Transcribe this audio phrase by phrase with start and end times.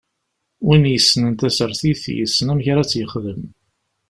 [0.67, 3.41] Win yessnen tasertit, yessen amek ara tt-yexdem.